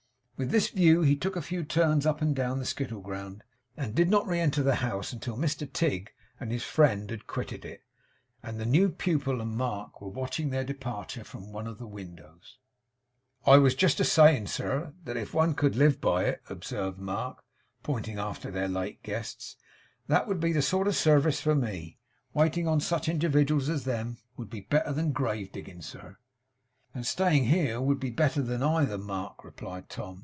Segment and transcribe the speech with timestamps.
[0.37, 3.43] With this view he took a few turns up and down the skittle ground,
[3.77, 7.63] and did not re enter the house until Mr Tigg and his friend had quitted
[7.63, 7.83] it,
[8.41, 12.57] and the new pupil and Mark were watching their departure from one of the windows.
[13.45, 17.43] 'I was just a saying, sir, that if one could live by it,' observed Mark,
[17.83, 19.57] pointing after their late guests,
[20.07, 21.99] 'that would be the sort of service for me.
[22.33, 26.17] Waiting on such individuals as them would be better than grave digging, sir.'
[26.95, 30.17] 'And staying here would be better than either, Mark,' replied Tom.